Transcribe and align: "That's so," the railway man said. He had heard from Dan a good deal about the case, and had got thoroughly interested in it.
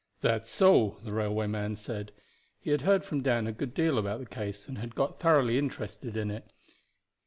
"That's 0.21 0.49
so," 0.49 0.97
the 1.03 1.11
railway 1.11 1.45
man 1.45 1.75
said. 1.75 2.11
He 2.59 2.71
had 2.71 2.81
heard 2.81 3.05
from 3.05 3.21
Dan 3.21 3.45
a 3.45 3.51
good 3.51 3.75
deal 3.75 3.99
about 3.99 4.19
the 4.19 4.25
case, 4.25 4.67
and 4.67 4.79
had 4.79 4.95
got 4.95 5.19
thoroughly 5.19 5.59
interested 5.59 6.17
in 6.17 6.31
it. 6.31 6.51